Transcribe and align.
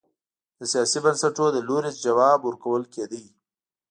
د 0.59 0.61
سیاسي 0.71 0.99
بنسټونو 1.05 1.49
له 1.55 1.61
لوري 1.67 1.91
ځواب 2.03 2.39
ورکول 2.43 2.83
کېده. 2.93 3.21